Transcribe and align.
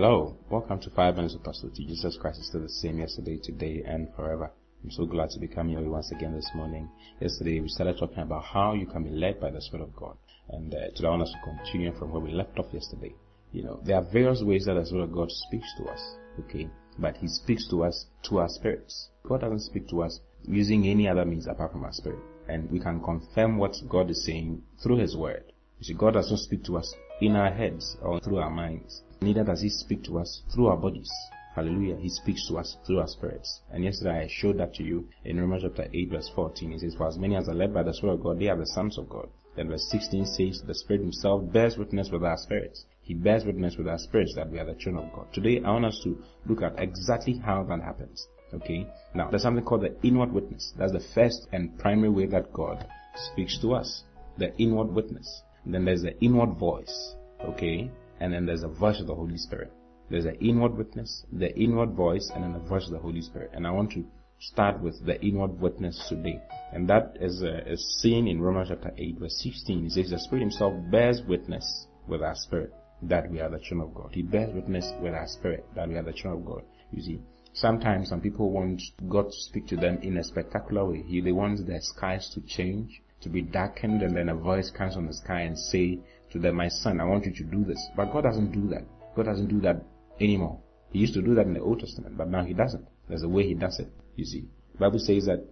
Hello, 0.00 0.36
welcome 0.48 0.78
to 0.78 0.90
Five 0.90 1.16
Minutes 1.16 1.34
with 1.34 1.42
Pastor. 1.42 1.70
Jesus 1.74 2.16
Christ 2.20 2.38
is 2.38 2.46
still 2.46 2.60
the 2.60 2.68
same 2.68 3.00
yesterday, 3.00 3.36
today, 3.36 3.82
and 3.84 4.06
forever. 4.14 4.52
I'm 4.84 4.92
so 4.92 5.04
glad 5.04 5.30
to 5.30 5.40
be 5.40 5.48
coming 5.48 5.76
here 5.76 5.90
once 5.90 6.12
again 6.12 6.36
this 6.36 6.48
morning. 6.54 6.88
Yesterday 7.20 7.58
we 7.58 7.66
started 7.66 7.98
talking 7.98 8.20
about 8.20 8.44
how 8.44 8.74
you 8.74 8.86
can 8.86 9.02
be 9.02 9.10
led 9.10 9.40
by 9.40 9.50
the 9.50 9.60
Spirit 9.60 9.82
of 9.82 9.96
God, 9.96 10.16
and 10.50 10.72
uh, 10.72 10.94
today 10.94 11.08
I 11.08 11.10
want 11.10 11.22
us 11.22 11.32
to 11.32 11.50
continue 11.50 11.92
from 11.98 12.12
where 12.12 12.20
we 12.20 12.30
left 12.30 12.60
off 12.60 12.72
yesterday. 12.72 13.12
You 13.50 13.64
know, 13.64 13.80
there 13.84 13.96
are 13.96 14.06
various 14.12 14.40
ways 14.40 14.66
that 14.66 14.74
the 14.74 14.86
Spirit 14.86 15.02
of 15.02 15.12
God 15.12 15.32
speaks 15.32 15.66
to 15.78 15.90
us, 15.90 16.14
okay? 16.38 16.70
But 16.96 17.16
He 17.16 17.26
speaks 17.26 17.68
to 17.70 17.82
us 17.82 18.06
to 18.28 18.38
our 18.38 18.48
spirits. 18.48 19.08
God 19.24 19.40
doesn't 19.40 19.62
speak 19.62 19.88
to 19.88 20.04
us 20.04 20.20
using 20.44 20.86
any 20.86 21.08
other 21.08 21.24
means 21.24 21.48
apart 21.48 21.72
from 21.72 21.82
our 21.82 21.92
spirit. 21.92 22.20
And 22.48 22.70
we 22.70 22.78
can 22.78 23.02
confirm 23.02 23.58
what 23.58 23.74
God 23.88 24.10
is 24.10 24.24
saying 24.24 24.62
through 24.80 24.98
His 24.98 25.16
Word. 25.16 25.52
You 25.80 25.86
see, 25.86 25.94
God 25.94 26.14
does 26.14 26.30
not 26.30 26.38
speak 26.38 26.62
to 26.66 26.76
us 26.76 26.94
in 27.20 27.34
our 27.34 27.50
heads 27.50 27.96
or 28.00 28.20
through 28.20 28.38
our 28.38 28.50
minds. 28.50 29.02
Neither 29.20 29.44
does 29.44 29.60
He 29.60 29.68
speak 29.68 30.04
to 30.04 30.18
us 30.18 30.42
through 30.52 30.68
our 30.68 30.76
bodies. 30.76 31.10
Hallelujah. 31.54 31.96
He 31.96 32.08
speaks 32.08 32.46
to 32.48 32.58
us 32.58 32.76
through 32.86 33.00
our 33.00 33.08
spirits. 33.08 33.60
And 33.72 33.82
yesterday 33.82 34.24
I 34.24 34.28
showed 34.28 34.58
that 34.58 34.74
to 34.74 34.84
you 34.84 35.08
in 35.24 35.40
Romans 35.40 35.64
chapter 35.64 35.88
8 35.92 36.10
verse 36.10 36.30
14. 36.34 36.72
It 36.72 36.80
says, 36.80 36.94
For 36.94 37.08
as 37.08 37.18
many 37.18 37.34
as 37.34 37.48
are 37.48 37.54
led 37.54 37.74
by 37.74 37.82
the 37.82 37.92
Spirit 37.94 38.14
of 38.14 38.22
God, 38.22 38.38
they 38.38 38.48
are 38.48 38.56
the 38.56 38.66
sons 38.66 38.96
of 38.96 39.08
God. 39.08 39.28
Then 39.56 39.68
verse 39.68 39.88
16 39.90 40.24
says, 40.26 40.62
The 40.62 40.74
Spirit 40.74 41.02
Himself 41.02 41.52
bears 41.52 41.76
witness 41.76 42.10
with 42.10 42.22
our 42.22 42.36
spirits. 42.36 42.84
He 43.02 43.14
bears 43.14 43.44
witness 43.44 43.76
with 43.76 43.88
our 43.88 43.98
spirits 43.98 44.34
that 44.36 44.50
we 44.50 44.60
are 44.60 44.66
the 44.66 44.74
children 44.74 45.06
of 45.06 45.12
God. 45.12 45.32
Today 45.32 45.60
I 45.64 45.72
want 45.72 45.86
us 45.86 46.00
to 46.04 46.22
look 46.46 46.62
at 46.62 46.78
exactly 46.78 47.38
how 47.44 47.64
that 47.64 47.80
happens. 47.82 48.28
Okay? 48.54 48.86
Now, 49.14 49.28
there's 49.28 49.42
something 49.42 49.64
called 49.64 49.82
the 49.82 49.96
inward 50.06 50.32
witness. 50.32 50.72
That's 50.78 50.92
the 50.92 51.04
first 51.14 51.48
and 51.52 51.76
primary 51.78 52.10
way 52.10 52.26
that 52.26 52.52
God 52.52 52.86
speaks 53.32 53.58
to 53.62 53.74
us. 53.74 54.04
The 54.36 54.56
inward 54.58 54.94
witness. 54.94 55.42
And 55.64 55.74
then 55.74 55.84
there's 55.84 56.02
the 56.02 56.16
inward 56.20 56.56
voice. 56.56 57.14
Okay? 57.40 57.90
And 58.20 58.32
then 58.32 58.46
there's 58.46 58.62
the 58.62 58.68
voice 58.68 59.00
of 59.00 59.06
the 59.06 59.14
Holy 59.14 59.36
Spirit. 59.36 59.72
There's 60.10 60.24
the 60.24 60.38
inward 60.40 60.76
witness, 60.76 61.24
the 61.32 61.54
inward 61.54 61.92
voice, 61.92 62.30
and 62.34 62.42
then 62.42 62.52
the 62.52 62.68
voice 62.68 62.86
of 62.86 62.92
the 62.92 62.98
Holy 62.98 63.20
Spirit. 63.20 63.50
And 63.52 63.66
I 63.66 63.70
want 63.70 63.92
to 63.92 64.04
start 64.40 64.80
with 64.80 65.04
the 65.04 65.20
inward 65.20 65.60
witness 65.60 66.06
today. 66.08 66.40
And 66.72 66.88
that 66.88 67.16
is, 67.20 67.42
uh, 67.42 67.62
is 67.66 67.84
seen 68.00 68.28
in 68.28 68.40
Romans 68.40 68.68
chapter 68.70 68.92
8 68.96 69.18
verse 69.18 69.40
16. 69.42 69.86
It 69.86 69.92
says, 69.92 70.10
The 70.10 70.18
Spirit 70.18 70.42
Himself 70.42 70.74
bears 70.90 71.22
witness 71.26 71.86
with 72.06 72.22
our 72.22 72.34
spirit 72.34 72.72
that 73.02 73.30
we 73.30 73.40
are 73.40 73.50
the 73.50 73.58
children 73.58 73.88
of 73.88 73.94
God. 73.94 74.10
He 74.12 74.22
bears 74.22 74.54
witness 74.54 74.92
with 75.00 75.14
our 75.14 75.26
spirit 75.26 75.66
that 75.74 75.88
we 75.88 75.96
are 75.96 76.02
the 76.02 76.12
children 76.12 76.42
of 76.42 76.46
God. 76.46 76.62
You 76.92 77.02
see, 77.02 77.20
sometimes 77.52 78.08
some 78.08 78.20
people 78.20 78.50
want 78.50 78.80
God 79.08 79.30
to 79.30 79.36
speak 79.36 79.66
to 79.68 79.76
them 79.76 79.98
in 80.02 80.16
a 80.16 80.24
spectacular 80.24 80.84
way. 80.84 81.02
He, 81.02 81.20
They 81.20 81.32
want 81.32 81.66
their 81.66 81.80
skies 81.80 82.30
to 82.34 82.40
change, 82.40 83.02
to 83.20 83.28
be 83.28 83.42
darkened, 83.42 84.02
and 84.02 84.16
then 84.16 84.28
a 84.28 84.34
voice 84.34 84.70
comes 84.70 84.94
from 84.94 85.06
the 85.06 85.14
sky 85.14 85.40
and 85.42 85.58
say 85.58 86.00
to 86.32 86.38
them, 86.38 86.56
My 86.56 86.68
son, 86.68 87.00
I 87.00 87.04
want 87.04 87.24
you 87.26 87.32
to 87.32 87.44
do 87.44 87.64
this. 87.64 87.80
But 87.96 88.12
God 88.12 88.24
doesn't 88.24 88.52
do 88.52 88.68
that. 88.68 88.84
God 89.16 89.26
doesn't 89.26 89.48
do 89.48 89.60
that 89.62 89.82
anymore. 90.20 90.60
He 90.92 91.00
used 91.00 91.14
to 91.14 91.22
do 91.22 91.34
that 91.34 91.46
in 91.46 91.54
the 91.54 91.60
Old 91.60 91.80
Testament, 91.80 92.16
but 92.16 92.28
now 92.28 92.44
he 92.44 92.54
doesn't. 92.54 92.86
There's 93.08 93.22
a 93.22 93.28
way 93.28 93.46
he 93.46 93.54
does 93.54 93.78
it, 93.78 93.88
you 94.16 94.24
see. 94.24 94.48
The 94.72 94.78
Bible 94.78 94.98
says 94.98 95.26
that 95.26 95.44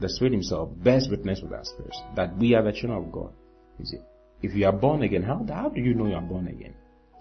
the 0.00 0.08
Spirit 0.08 0.32
himself 0.32 0.70
bears 0.82 1.08
witness 1.10 1.40
with 1.42 1.52
our 1.52 1.64
spirits 1.64 2.00
that 2.16 2.36
we 2.36 2.54
are 2.54 2.62
the 2.62 2.72
children 2.72 3.04
of 3.04 3.12
God. 3.12 3.32
You 3.78 3.86
see. 3.86 3.98
If 4.42 4.54
you 4.54 4.66
are 4.66 4.72
born 4.72 5.02
again, 5.02 5.22
how, 5.22 5.44
how 5.48 5.68
do 5.68 5.80
you 5.80 5.94
know 5.94 6.06
you 6.06 6.14
are 6.14 6.20
born 6.20 6.48
again? 6.48 6.74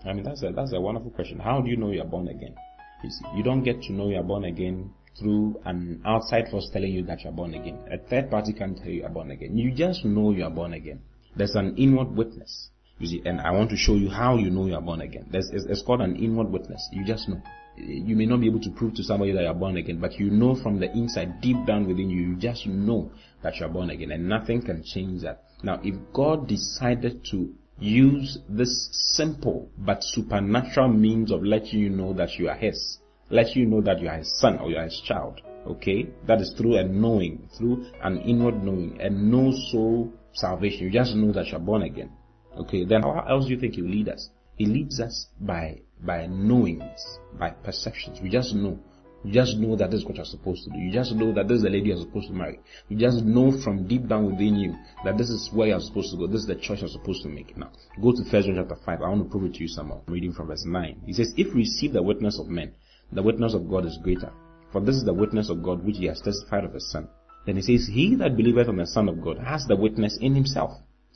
I 0.04 0.14
mean, 0.14 0.24
that's 0.24 0.42
a, 0.42 0.52
that's 0.52 0.74
a 0.74 0.82
wonderful 0.82 1.12
question. 1.12 1.40
How 1.40 1.62
do 1.62 1.70
you 1.70 1.78
know 1.78 1.92
you 1.92 2.02
are 2.02 2.08
born 2.08 2.28
again? 2.28 2.56
You 3.04 3.10
see, 3.12 3.26
you 3.36 3.44
don't 3.44 3.64
get 3.64 3.82
to 3.84 3.94
know 3.94 4.10
you 4.10 4.18
are 4.18 4.24
born 4.24 4.46
again 4.46 4.92
through 5.20 5.62
an 5.66 6.02
outside 6.06 6.50
force 6.50 6.70
telling 6.74 6.92
you 6.92 7.04
that 7.04 7.24
you 7.24 7.30
are 7.30 7.34
born 7.34 7.54
again. 7.54 7.78
A 7.92 7.98
third 7.98 8.32
party 8.32 8.54
can't 8.54 8.78
tell 8.78 8.88
you 8.88 9.02
you 9.02 9.06
are 9.06 9.10
born 9.10 9.30
again. 9.30 9.56
You 9.56 9.72
just 9.72 10.04
know 10.04 10.32
you 10.32 10.44
are 10.44 10.50
born 10.50 10.74
again. 10.74 11.02
There's 11.36 11.56
an 11.56 11.76
inward 11.78 12.16
witness. 12.16 12.70
You 13.02 13.08
see, 13.08 13.22
and 13.26 13.42
I 13.42 13.50
want 13.50 13.72
to 13.72 13.76
show 13.76 13.96
you 13.96 14.10
how 14.10 14.38
you 14.38 14.52
know 14.52 14.68
you 14.68 14.76
are 14.76 14.82
born 14.82 15.02
again. 15.02 15.26
It's, 15.34 15.50
it's 15.52 15.82
called 15.82 16.02
an 16.02 16.18
inward 16.18 16.52
witness. 16.52 16.88
You 16.92 17.04
just 17.04 17.28
know. 17.28 17.42
You 17.76 18.16
may 18.16 18.28
not 18.28 18.42
be 18.42 18.48
able 18.48 18.60
to 18.60 18.70
prove 18.70 18.94
to 18.94 19.04
somebody 19.04 19.32
that 19.32 19.42
you 19.42 19.48
are 19.48 19.56
born 19.56 19.78
again, 19.78 19.98
but 20.00 20.20
you 20.20 20.30
know 20.30 20.54
from 20.62 20.80
the 20.80 20.92
inside, 20.92 21.42
deep 21.42 21.66
down 21.66 21.88
within 21.88 22.12
you, 22.12 22.22
you 22.22 22.36
just 22.36 22.68
know 22.68 23.12
that 23.42 23.56
you 23.56 23.66
are 23.66 23.70
born 23.70 23.90
again, 23.90 24.12
and 24.12 24.30
nothing 24.30 24.62
can 24.62 24.84
change 24.84 25.24
that. 25.24 25.46
Now, 25.64 25.80
if 25.84 25.96
God 26.14 26.48
decided 26.48 27.26
to 27.32 27.52
use 27.80 28.38
this 28.48 28.90
simple 28.92 29.72
but 29.80 30.04
supernatural 30.04 30.90
means 30.90 31.32
of 31.32 31.42
letting 31.42 31.80
you 31.80 31.90
know 31.90 32.14
that 32.14 32.38
you 32.38 32.50
are 32.50 32.56
His, 32.56 33.00
let 33.32 33.56
you 33.56 33.66
know 33.66 33.82
that 33.82 34.00
you 34.00 34.10
are 34.10 34.18
His 34.18 34.40
son 34.40 34.60
or 34.60 34.70
you 34.70 34.78
are 34.78 34.84
His 34.84 35.02
child. 35.04 35.42
Okay? 35.66 36.08
That 36.28 36.40
is 36.40 36.54
through 36.56 36.78
a 36.78 36.84
knowing, 36.84 37.50
through 37.58 37.88
an 38.04 38.20
inward 38.22 38.64
knowing, 38.64 39.02
and 39.02 39.32
no 39.32 39.52
soul 39.72 40.14
salvation. 40.34 40.82
You 40.84 40.92
just 40.92 41.16
know 41.16 41.32
that 41.32 41.48
you 41.48 41.58
are 41.58 41.60
born 41.60 41.82
again. 41.82 42.12
Okay? 42.58 42.86
Then 42.86 43.04
how 43.04 43.26
else 43.28 43.46
do 43.46 43.52
you 43.52 43.60
think 43.60 43.76
He 43.76 43.82
will 43.82 43.90
lead 43.90 44.10
us? 44.10 44.30
He 44.56 44.66
leads 44.66 45.00
us 45.00 45.28
by 45.40 45.82
by 46.04 46.26
knowings, 46.28 47.20
by 47.38 47.52
perceptions. 47.52 48.20
We 48.22 48.30
just 48.30 48.54
know. 48.54 48.80
You 49.24 49.34
just 49.34 49.58
know 49.58 49.76
that 49.76 49.92
this 49.92 50.00
is 50.00 50.06
what 50.06 50.16
you're 50.16 50.26
supposed 50.26 50.64
to 50.64 50.72
do. 50.72 50.80
You 50.80 50.92
just 50.92 51.14
know 51.14 51.32
that 51.34 51.48
this 51.48 51.58
is 51.58 51.64
the 51.64 51.70
lady 51.70 51.90
you're 51.90 52.02
supposed 52.02 52.30
to 52.30 52.34
marry. 52.34 52.60
You 52.90 52.98
just 52.98 53.24
know 53.24 53.52
from 53.52 53.88
deep 53.88 54.08
down 54.08 54.32
within 54.32 54.56
you 54.56 54.76
that 55.06 55.16
this 55.18 55.30
is 55.30 55.48
where 55.54 55.68
you're 55.68 55.80
supposed 55.80 56.12
to 56.12 56.18
go. 56.18 56.26
This 56.26 56.42
is 56.42 56.48
the 56.48 56.56
choice 56.56 56.80
you're 56.80 56.90
supposed 56.90 57.22
to 57.24 57.30
make. 57.30 57.56
Now, 57.56 57.72
go 58.02 58.14
to 58.14 58.24
First 58.32 58.48
John 58.48 58.56
chapter 58.56 58.76
5. 58.84 59.02
I 59.02 59.10
want 59.10 59.24
to 59.24 59.30
prove 59.30 59.46
it 59.46 59.54
to 59.56 59.62
you 59.62 59.68
some 59.68 59.90
more. 59.90 60.02
I'm 60.08 60.14
reading 60.14 60.34
from 60.34 60.48
verse 60.48 60.66
9. 60.66 61.02
He 61.06 61.14
says, 61.14 61.34
If 61.38 61.54
we 61.54 61.62
receive 61.62 61.94
the 61.94 62.02
witness 62.02 62.40
of 62.40 62.48
men, 62.48 62.74
the 63.12 63.22
witness 63.22 63.54
of 63.54 63.70
God 63.70 63.86
is 63.86 64.00
greater. 64.02 64.32
For 64.72 64.82
this 64.82 64.96
is 64.96 65.04
the 65.04 65.14
witness 65.14 65.50
of 65.50 65.62
God 65.62 65.86
which 65.86 65.98
he 65.98 66.06
has 66.06 66.22
testified 66.22 66.64
of 66.64 66.74
his 66.74 66.90
Son. 66.90 67.08
Then 67.46 67.58
he 67.58 67.62
says, 67.62 67.88
He 67.88 68.16
that 68.16 68.36
believeth 68.36 68.70
on 68.70 68.78
the 68.78 68.88
Son 68.88 69.08
of 69.08 69.22
God 69.22 69.38
has 69.38 69.66
the 69.68 69.76
witness 69.76 70.18
in 70.20 70.34
himself. 70.34 70.72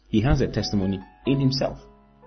He 0.07 0.21
has 0.21 0.41
a 0.41 0.47
testimony 0.47 0.99
in 1.25 1.39
himself. 1.39 1.79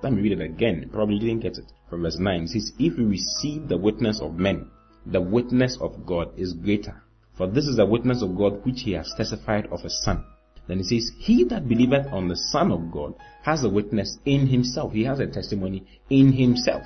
Let 0.02 0.12
me 0.12 0.22
read 0.22 0.40
it 0.40 0.40
again. 0.40 0.88
Probably 0.92 1.18
didn't 1.18 1.40
get 1.40 1.58
it. 1.58 1.72
From 1.90 2.02
verse 2.02 2.18
9, 2.18 2.42
it 2.42 2.48
says, 2.48 2.72
If 2.78 2.96
we 2.96 3.04
receive 3.04 3.68
the 3.68 3.78
witness 3.78 4.20
of 4.20 4.34
men, 4.34 4.70
the 5.06 5.20
witness 5.20 5.78
of 5.80 6.06
God 6.06 6.38
is 6.38 6.52
greater. 6.52 7.02
For 7.36 7.46
this 7.46 7.66
is 7.66 7.76
the 7.76 7.86
witness 7.86 8.22
of 8.22 8.36
God 8.36 8.64
which 8.64 8.82
he 8.82 8.92
has 8.92 9.12
testified 9.16 9.66
of 9.66 9.82
his 9.82 10.02
Son. 10.04 10.24
Then 10.68 10.78
he 10.78 10.84
says, 10.84 11.10
He 11.18 11.44
that 11.44 11.68
believeth 11.68 12.06
on 12.12 12.28
the 12.28 12.36
Son 12.36 12.70
of 12.70 12.92
God 12.92 13.14
has 13.42 13.64
a 13.64 13.70
witness 13.70 14.18
in 14.24 14.46
himself. 14.46 14.92
He 14.92 15.04
has 15.04 15.18
a 15.18 15.26
testimony 15.26 15.86
in 16.10 16.32
himself. 16.32 16.82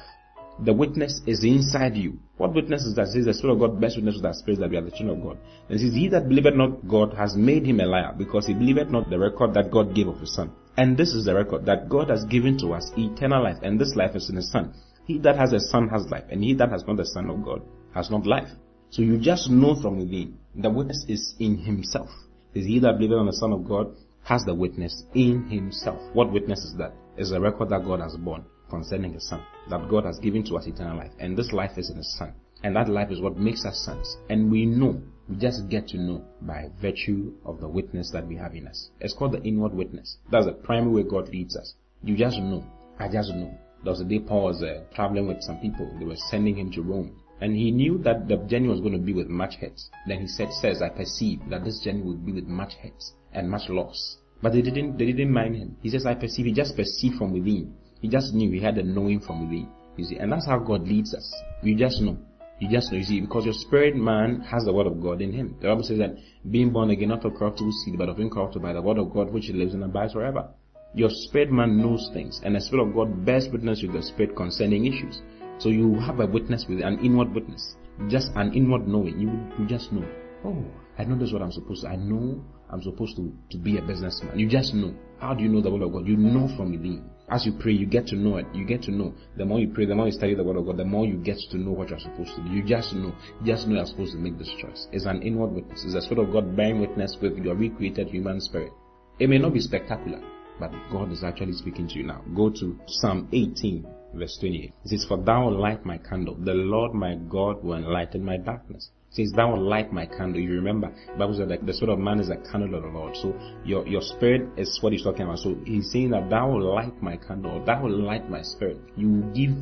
The 0.65 0.73
witness 0.73 1.21
is 1.27 1.43
inside 1.43 1.97
you. 1.97 2.19
What 2.37 2.55
witness 2.55 2.85
is 2.85 2.95
that? 2.95 3.09
It 3.09 3.13
says 3.13 3.25
the 3.25 3.35
Spirit 3.35 3.55
of 3.55 3.61
God 3.61 3.81
bears 3.81 3.97
witness 3.97 4.17
with 4.17 4.27
our 4.27 4.35
spirit 4.35 4.61
that 4.61 4.71
we 4.71 4.77
are 4.77 4.83
the 4.83 4.91
children 4.91 5.19
of 5.19 5.25
God. 5.25 5.39
And 5.69 5.81
it 5.81 5.83
says, 5.83 5.95
He 5.95 6.09
that 6.09 6.29
believeth 6.29 6.55
not 6.55 6.87
God 6.87 7.15
has 7.15 7.35
made 7.35 7.67
him 7.67 7.81
a 7.81 7.87
liar, 7.87 8.15
because 8.17 8.47
he 8.47 8.55
believeth 8.55 8.89
not 8.89 9.11
the 9.11 9.19
record 9.19 9.55
that 9.55 9.71
God 9.71 9.95
gave 9.95 10.09
of 10.09 10.21
his 10.21 10.35
Son. 10.35 10.53
And 10.77 10.97
this 10.97 11.11
is 11.11 11.27
the 11.27 11.35
record 11.35 11.67
that 11.67 11.89
God 11.89 12.09
has 12.09 12.25
given 12.25 12.57
to 12.59 12.73
us 12.73 12.91
eternal 12.97 13.43
life, 13.43 13.59
and 13.63 13.79
this 13.79 13.95
life 13.95 14.17
is 14.17 14.31
in 14.31 14.37
his 14.37 14.51
Son. 14.51 14.75
He 15.07 15.19
that 15.19 15.37
has 15.37 15.53
a 15.53 15.61
Son 15.61 15.89
has 15.89 16.11
life, 16.11 16.25
and 16.31 16.43
he 16.43 16.55
that 16.55 16.71
has 16.71 16.85
not 16.87 16.97
the 16.97 17.05
Son 17.05 17.29
of 17.29 17.45
God 17.45 17.63
has 17.95 18.11
not 18.11 18.27
life. 18.27 18.49
So 18.91 19.03
you 19.03 19.19
just 19.19 19.51
know 19.51 19.75
from 19.81 19.99
within. 19.99 20.39
The 20.55 20.71
witness 20.71 21.05
is 21.09 21.35
in 21.39 21.59
himself. 21.59 22.09
Is 22.55 22.67
he 22.67 22.79
that 22.81 22.99
believeth 22.99 23.19
on 23.19 23.27
the 23.27 23.33
Son 23.33 23.53
of 23.53 23.67
God 23.67 23.95
has 24.25 24.45
the 24.45 24.55
witness 24.55 25.05
in 25.15 25.49
himself. 25.49 26.01
What 26.13 26.33
witness 26.33 26.61
is 26.61 26.75
that? 26.79 26.93
Is 27.17 27.31
the 27.31 27.41
record 27.41 27.71
that 27.71 27.85
God 27.85 28.01
has 28.01 28.17
borne 28.17 28.45
concerning 28.71 29.15
his 29.15 29.29
Son. 29.29 29.43
That 29.69 29.89
God 29.91 30.05
has 30.05 30.19
given 30.19 30.45
to 30.45 30.57
us 30.57 30.67
eternal 30.67 30.97
life. 30.97 31.13
And 31.19 31.37
this 31.37 31.53
life 31.53 31.77
is 31.77 31.91
in 31.91 31.97
his 31.97 32.15
Son. 32.17 32.33
And 32.63 32.77
that 32.77 32.89
life 32.89 33.11
is 33.11 33.21
what 33.21 33.37
makes 33.37 33.65
us 33.65 33.83
sons. 33.85 34.17
And 34.31 34.51
we 34.51 34.67
know, 34.67 35.03
we 35.29 35.37
just 35.37 35.69
get 35.69 35.89
to 35.89 35.99
know 35.99 36.25
by 36.43 36.69
virtue 36.81 37.33
of 37.45 37.61
the 37.61 37.69
witness 37.69 38.11
that 38.11 38.27
we 38.27 38.37
have 38.37 38.55
in 38.55 38.67
us. 38.67 38.91
It's 39.01 39.15
called 39.15 39.33
the 39.33 39.43
inward 39.43 39.75
witness. 39.75 40.17
That's 40.31 40.47
the 40.47 40.53
primary 40.53 41.03
way 41.03 41.11
God 41.11 41.29
leads 41.29 41.57
us. 41.57 41.75
You 42.03 42.17
just 42.17 42.39
know. 42.39 42.65
I 42.99 43.09
just 43.09 43.31
know. 43.31 43.57
There 43.85 43.93
was 43.93 44.01
a 44.01 44.05
day 44.05 44.21
Paul 44.21 44.45
was 44.45 44.63
uh, 44.63 44.85
traveling 44.95 45.27
with 45.27 45.43
some 45.43 45.59
people. 45.59 45.91
They 45.99 46.05
were 46.05 46.17
sending 46.17 46.57
him 46.57 46.71
to 46.73 46.83
Rome. 46.83 47.21
And 47.41 47.57
he 47.57 47.73
knew 47.73 47.99
that 47.99 48.29
the 48.29 48.37
journey 48.37 48.69
was 48.69 48.81
going 48.81 48.93
to 48.93 48.99
be 48.99 49.13
with 49.13 49.27
much 49.29 49.57
hurts. 49.57 49.91
Then 50.07 50.21
he 50.21 50.29
said, 50.29 50.53
says, 50.53 50.81
I 50.81 50.89
perceive 50.89 51.41
that 51.51 51.65
this 51.65 51.81
journey 51.81 52.03
would 52.03 52.25
be 52.25 52.33
with 52.33 52.47
much 52.47 52.75
hurts 52.75 53.15
and 53.33 53.51
much 53.51 53.69
loss. 53.69 54.19
But 54.41 54.53
they 54.53 54.63
didn't, 54.63 54.99
they 54.99 55.07
didn't 55.07 55.33
mind 55.33 55.57
him. 55.57 55.77
He 55.83 55.91
says, 55.91 56.07
I 56.07 56.15
perceive. 56.15 56.47
He 56.47 56.53
just 56.53 56.77
perceived 56.77 57.17
from 57.17 57.33
within. 57.33 57.75
He 58.01 58.09
just 58.09 58.33
knew. 58.35 58.51
He 58.51 58.61
had 58.61 58.79
a 58.79 58.83
knowing 58.83 59.21
from 59.21 59.49
within. 59.49 59.69
You 59.97 60.05
see, 60.05 60.17
and 60.17 60.33
that's 60.33 60.47
how 60.47 60.59
God 60.59 60.87
leads 60.87 61.15
us. 61.15 61.35
We 61.63 61.75
just 61.75 62.01
know. 62.01 62.17
You 62.63 62.69
just 62.69 62.93
know. 62.93 62.99
You 62.99 63.05
see, 63.05 63.21
because 63.21 63.45
your 63.45 63.55
spirit 63.55 63.97
man 63.97 64.43
has 64.43 64.65
the 64.65 64.73
word 64.73 64.87
of 64.87 65.03
God 65.03 65.21
in 65.21 65.33
him. 65.33 65.57
The 65.61 65.67
Bible 65.67 65.83
says 65.83 65.99
that 65.99 66.15
being 66.49 66.71
born 66.71 66.91
again, 66.91 67.09
not 67.09 67.25
of 67.25 67.35
corruptible 67.35 67.73
seed, 67.73 67.99
but 67.99 68.09
of 68.09 68.21
incorruptible 68.21 68.65
by 68.65 68.73
the 68.73 68.81
word 68.81 68.99
of 68.99 69.13
God, 69.13 69.33
which 69.33 69.49
lives 69.49 69.75
and 69.75 69.83
abides 69.83 70.13
forever. 70.13 70.49
Your 70.95 71.11
spirit 71.11 71.51
man 71.51 71.79
knows 71.79 72.09
things, 72.15 72.41
and 72.45 72.55
the 72.55 72.61
spirit 72.61 72.87
of 72.87 72.95
God 72.95 73.27
bears 73.27 73.49
witness 73.49 73.83
with 73.83 73.95
the 73.95 74.03
spirit 74.05 74.37
concerning 74.37 74.87
issues. 74.87 75.23
So 75.59 75.71
you 75.71 75.99
have 75.99 76.21
a 76.21 76.27
witness 76.27 76.65
with 76.69 76.83
an 76.83 77.05
inward 77.05 77.35
witness, 77.35 77.75
just 78.07 78.31
an 78.37 78.55
inward 78.55 78.87
knowing. 78.87 79.19
You, 79.19 79.31
you 79.59 79.67
just 79.67 79.93
know. 79.93 80.09
Oh, 80.45 80.65
I 80.99 81.03
know 81.03 81.19
this 81.19 81.29
is 81.29 81.33
what 81.33 81.43
I'm 81.43 81.51
supposed 81.51 81.83
to. 81.83 81.89
I 81.89 81.97
know 81.97 82.45
I'm 82.71 82.83
supposed 82.83 83.17
to, 83.17 83.37
to 83.51 83.59
be 83.59 83.79
a 83.79 83.83
businessman. 83.83 84.39
You 84.39 84.49
just 84.49 84.73
know. 84.73 84.95
How 85.19 85.35
do 85.35 85.43
you 85.43 85.49
know 85.49 85.63
the 85.63 85.71
word 85.73 85.83
of 85.83 85.91
God? 85.91 86.07
You 86.07 86.17
know 86.17 86.47
from 86.57 86.71
within. 86.71 87.11
As 87.29 87.47
you 87.47 87.53
pray, 87.59 87.73
you 87.73 87.87
get 87.87 88.07
to 88.09 88.17
know 88.17 88.37
it. 88.37 88.47
You 88.53 88.65
get 88.67 88.83
to 88.83 88.91
know. 88.91 89.15
The 89.37 89.45
more 89.45 89.59
you 89.59 89.69
pray, 89.69 89.87
the 89.87 89.95
more 89.95 90.07
you 90.07 90.13
study 90.13 90.35
the 90.35 90.45
word 90.45 90.57
of 90.57 90.67
God, 90.67 90.77
the 90.77 90.85
more 90.85 91.07
you 91.07 91.17
get 91.17 91.39
to 91.51 91.57
know 91.57 91.71
what 91.71 91.91
you're 91.91 91.99
supposed 91.99 92.35
to 92.37 92.43
do. 92.43 92.51
You 92.51 92.63
just 92.63 92.93
know. 92.95 93.15
You 93.41 93.47
just 93.53 93.67
know 93.67 93.77
you're 93.77 93.87
supposed 93.87 94.13
to 94.13 94.19
make 94.19 94.39
this 94.39 94.51
choice. 94.61 94.89
It's 94.93 95.07
an 95.07 95.23
inward 95.23 95.53
witness. 95.53 95.83
It's 95.85 95.95
the 95.95 96.03
spirit 96.03 96.27
of 96.27 96.33
God 96.33 96.57
bearing 96.57 96.81
witness 96.81 97.17
with 97.23 97.39
your 97.39 97.55
recreated 97.55 98.09
human 98.09 98.41
spirit. 98.41 98.73
It 99.19 99.29
may 99.29 99.39
not 99.39 99.55
be 99.55 99.61
spectacular, 99.61 100.21
but 100.59 100.73
God 100.91 101.13
is 101.13 101.25
actually 101.25 101.53
speaking 101.53 101.89
to 101.89 101.95
you 101.95 102.05
now. 102.05 102.23
Go 102.35 102.51
to 102.51 102.79
Psalm 102.87 103.29
18 103.33 103.87
verse 104.15 104.37
28. 104.41 104.73
It 104.85 104.89
says, 104.89 105.05
For 105.07 105.19
thou 105.19 105.51
light 105.51 105.85
my 105.85 105.99
candle, 105.99 106.37
the 106.37 106.55
Lord 106.55 106.95
my 106.95 107.15
God 107.15 107.63
will 107.63 107.75
enlighten 107.75 108.25
my 108.25 108.37
darkness. 108.37 108.91
It 109.11 109.17
says, 109.17 109.33
Thou 109.33 109.53
will 109.53 109.69
light 109.69 109.93
my 109.93 110.07
candle. 110.07 110.41
You 110.41 110.53
remember, 110.53 110.93
the 111.07 111.19
Bible 111.19 111.47
that 111.47 111.67
the 111.67 111.73
spirit 111.73 111.93
of 111.93 111.99
man 111.99 112.21
is 112.21 112.31
a 112.31 112.37
candle 112.51 112.75
of 112.75 112.83
the 112.83 112.89
Lord. 112.89 113.17
So 113.17 113.39
your, 113.65 113.87
your 113.87 114.03
spirit 114.03 114.49
is 114.57 114.79
what 114.81 114.93
he's 114.93 115.03
talking 115.03 115.23
about. 115.23 115.39
So 115.39 115.57
he's 115.65 115.91
saying 115.91 116.11
that 116.11 116.31
thou 116.31 116.51
will 116.51 116.75
light 116.75 117.03
my 117.03 117.17
candle, 117.17 117.65
thou 117.65 117.83
will 117.83 118.03
light 118.03 118.31
my 118.31 118.43
spirit. 118.43 118.79
You 118.97 119.09
will 119.11 119.33
give 119.33 119.55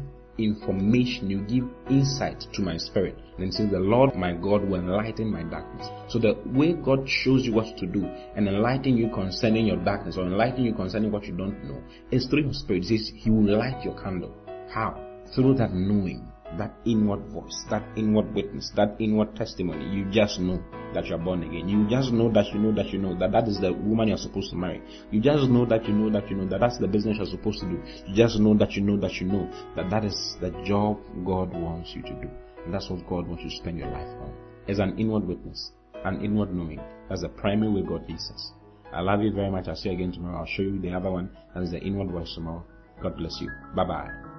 information, 0.44 1.30
you 1.30 1.40
give 1.40 1.64
insight 1.90 2.44
to 2.52 2.62
my 2.62 2.76
spirit. 2.76 3.18
And 3.38 3.52
says, 3.52 3.70
The 3.70 3.78
Lord 3.78 4.14
my 4.14 4.32
God 4.32 4.62
will 4.62 4.80
enlighten 4.80 5.32
my 5.32 5.42
darkness. 5.42 5.88
So 6.08 6.18
the 6.18 6.36
way 6.46 6.74
God 6.74 7.08
shows 7.08 7.44
you 7.44 7.54
what 7.54 7.76
to 7.78 7.86
do 7.86 8.04
and 8.04 8.46
enlighten 8.46 8.96
you 8.96 9.08
concerning 9.10 9.66
your 9.66 9.78
darkness 9.78 10.16
or 10.18 10.26
enlighten 10.26 10.64
you 10.64 10.74
concerning 10.74 11.10
what 11.10 11.24
you 11.24 11.34
don't 11.36 11.64
know 11.64 11.82
is 12.10 12.26
through 12.26 12.42
your 12.42 12.52
spirit. 12.52 12.84
He 12.84 12.98
says, 12.98 13.12
He 13.14 13.30
will 13.30 13.58
light 13.58 13.82
your 13.82 13.98
candle. 14.00 14.34
How? 14.70 14.96
Through 15.34 15.54
that 15.54 15.72
knowing 15.74 16.30
that 16.58 16.74
inward 16.84 17.26
voice, 17.30 17.64
that 17.70 17.82
inward 17.96 18.34
witness, 18.34 18.70
that 18.76 18.96
inward 18.98 19.34
testimony. 19.36 19.84
You 19.94 20.10
just 20.10 20.40
know 20.40 20.62
that 20.94 21.06
you 21.06 21.14
are 21.14 21.18
born 21.18 21.42
again. 21.42 21.68
You 21.68 21.88
just 21.88 22.12
know 22.12 22.30
that 22.32 22.46
you 22.52 22.58
know 22.58 22.72
that 22.74 22.88
you 22.90 22.98
know 22.98 23.16
that 23.18 23.32
that 23.32 23.48
is 23.48 23.58
the 23.60 23.72
woman 23.72 24.08
you're 24.08 24.18
supposed 24.18 24.50
to 24.50 24.56
marry. 24.56 24.82
You 25.10 25.20
just 25.20 25.48
know 25.48 25.64
that 25.66 25.86
you 25.86 25.94
know 25.94 26.10
that 26.10 26.28
you 26.30 26.36
know 26.36 26.48
that 26.48 26.60
that's 26.60 26.78
the 26.78 26.88
business 26.88 27.16
you're 27.18 27.26
supposed 27.26 27.60
to 27.60 27.66
do. 27.66 27.82
You 28.06 28.14
just 28.14 28.38
know 28.38 28.54
that 28.54 28.72
you 28.72 28.82
know 28.82 28.98
that 28.98 29.14
you 29.14 29.26
know 29.26 29.48
that 29.76 29.90
that 29.90 30.04
is 30.04 30.36
the 30.40 30.50
job 30.64 30.98
God 31.24 31.52
wants 31.52 31.92
you 31.94 32.02
to 32.02 32.14
do. 32.14 32.30
And 32.64 32.74
that's 32.74 32.90
what 32.90 33.06
God 33.08 33.26
wants 33.28 33.44
you 33.44 33.50
to 33.50 33.56
spend 33.56 33.78
your 33.78 33.88
life 33.88 34.08
on. 34.20 34.34
As 34.68 34.78
an 34.78 34.98
inward 34.98 35.26
witness, 35.26 35.72
an 36.04 36.24
inward 36.24 36.54
knowing. 36.54 36.80
That's 37.08 37.22
the 37.22 37.28
primary 37.28 37.72
way 37.72 37.82
God 37.88 38.08
leads 38.08 38.30
us. 38.30 38.52
I 38.92 39.00
love 39.00 39.22
you 39.22 39.32
very 39.32 39.50
much. 39.50 39.68
I'll 39.68 39.76
see 39.76 39.88
you 39.88 39.94
again 39.94 40.12
tomorrow. 40.12 40.40
I'll 40.40 40.46
show 40.46 40.62
you 40.62 40.80
the 40.80 40.92
other 40.92 41.10
one. 41.10 41.30
That 41.54 41.62
is 41.62 41.70
the 41.70 41.78
inward 41.78 42.10
voice 42.10 42.34
tomorrow. 42.34 42.64
God 43.02 43.16
bless 43.16 43.38
you. 43.40 43.50
Bye 43.74 43.84
bye. 43.84 44.29